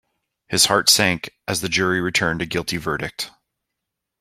His 0.47 0.65
heart 0.65 0.89
sank 0.89 1.29
as 1.47 1.61
the 1.61 1.69
jury 1.69 2.01
returned 2.01 2.41
a 2.41 2.47
guilty 2.47 2.77
verdict. 2.77 3.29